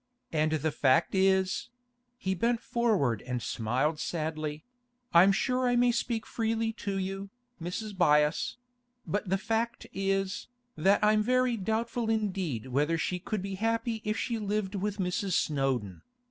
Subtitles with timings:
[0.31, 6.97] And the fact is'—he bent forward and smiled sadly—'I'm sure I may speak freely to
[6.97, 7.29] you,
[7.61, 7.95] Mrs.
[7.95, 14.17] Byass—but the fact is, that I'm very doubtful indeed whether she could be happy if
[14.17, 15.33] she lived with Mrs.
[15.33, 16.01] Snowdon.